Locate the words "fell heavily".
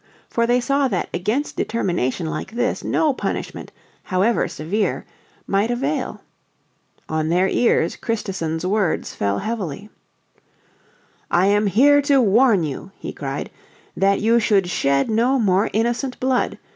9.13-9.91